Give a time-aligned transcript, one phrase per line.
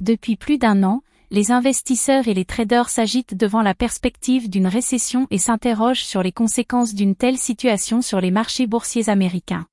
[0.00, 5.26] Depuis plus d'un an, les investisseurs et les traders s'agitent devant la perspective d'une récession
[5.30, 9.66] et s'interrogent sur les conséquences d'une telle situation sur les marchés boursiers américains.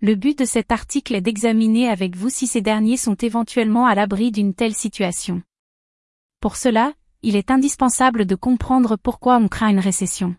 [0.00, 3.94] Le but de cet article est d'examiner avec vous si ces derniers sont éventuellement à
[3.94, 5.42] l'abri d'une telle situation.
[6.40, 10.34] Pour cela, il est indispensable de comprendre pourquoi on craint une récession.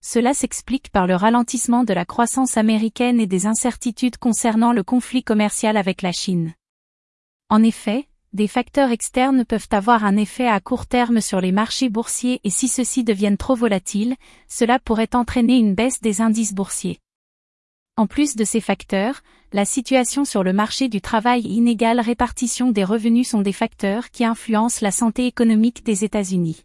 [0.00, 5.24] Cela s'explique par le ralentissement de la croissance américaine et des incertitudes concernant le conflit
[5.24, 6.54] commercial avec la Chine.
[7.48, 11.88] En effet, des facteurs externes peuvent avoir un effet à court terme sur les marchés
[11.88, 14.16] boursiers et si ceux-ci deviennent trop volatiles,
[14.48, 16.98] cela pourrait entraîner une baisse des indices boursiers.
[17.96, 19.22] En plus de ces facteurs,
[19.52, 24.10] la situation sur le marché du travail et inégale répartition des revenus sont des facteurs
[24.10, 26.64] qui influencent la santé économique des États-Unis.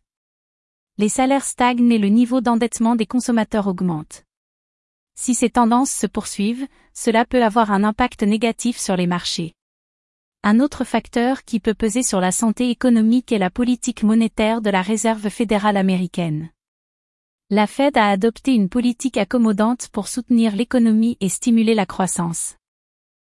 [0.98, 4.26] Les salaires stagnent et le niveau d'endettement des consommateurs augmente.
[5.16, 9.54] Si ces tendances se poursuivent, cela peut avoir un impact négatif sur les marchés.
[10.44, 14.70] Un autre facteur qui peut peser sur la santé économique est la politique monétaire de
[14.70, 16.50] la Réserve fédérale américaine
[17.52, 22.56] la Fed a adopté une politique accommodante pour soutenir l'économie et stimuler la croissance.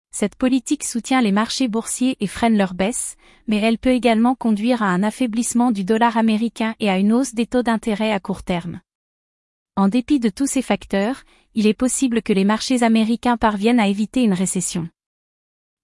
[0.09, 3.15] Cette politique soutient les marchés boursiers et freine leur baisse,
[3.45, 7.35] mais elle peut également conduire à un affaiblissement du dollar américain et à une hausse
[7.35, 8.81] des taux d'intérêt à court terme.
[9.75, 11.21] En dépit de tous ces facteurs,
[11.53, 14.89] il est possible que les marchés américains parviennent à éviter une récession.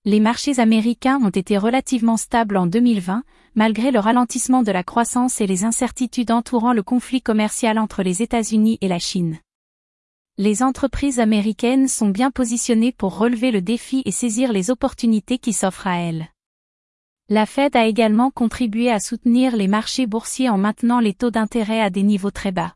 [0.05, 3.23] Les marchés américains ont été relativement stables en 2020,
[3.55, 8.21] malgré le ralentissement de la croissance et les incertitudes entourant le conflit commercial entre les
[8.21, 9.39] États-Unis et la Chine.
[10.37, 15.53] Les entreprises américaines sont bien positionnées pour relever le défi et saisir les opportunités qui
[15.53, 16.27] s'offrent à elles.
[17.29, 21.79] La Fed a également contribué à soutenir les marchés boursiers en maintenant les taux d'intérêt
[21.79, 22.75] à des niveaux très bas.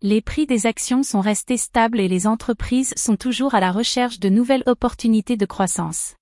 [0.00, 4.18] Les prix des actions sont restés stables et les entreprises sont toujours à la recherche
[4.18, 6.14] de nouvelles opportunités de croissance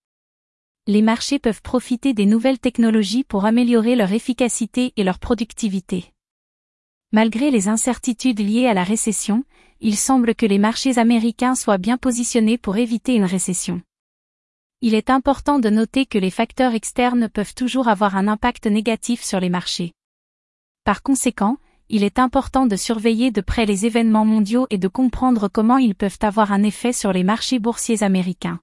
[0.91, 6.13] les marchés peuvent profiter des nouvelles technologies pour améliorer leur efficacité et leur productivité.
[7.13, 9.45] Malgré les incertitudes liées à la récession,
[9.81, 13.83] il semble que les marchés américains soient bien positionnés pour éviter une récession.
[14.81, 19.23] Il est important de noter que les facteurs externes peuvent toujours avoir un impact négatif
[19.23, 19.93] sur les marchés.
[20.83, 25.47] Par conséquent, il est important de surveiller de près les événements mondiaux et de comprendre
[25.47, 28.59] comment ils peuvent avoir un effet sur les marchés boursiers américains.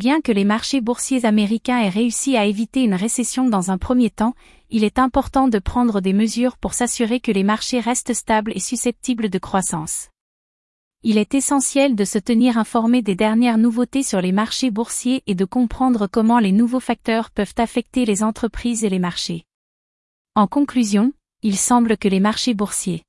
[0.00, 4.08] Bien que les marchés boursiers américains aient réussi à éviter une récession dans un premier
[4.08, 4.32] temps,
[4.70, 8.60] il est important de prendre des mesures pour s'assurer que les marchés restent stables et
[8.60, 10.08] susceptibles de croissance.
[11.02, 15.34] Il est essentiel de se tenir informé des dernières nouveautés sur les marchés boursiers et
[15.34, 19.44] de comprendre comment les nouveaux facteurs peuvent affecter les entreprises et les marchés.
[20.34, 21.12] En conclusion,
[21.42, 23.02] il semble que les marchés boursiers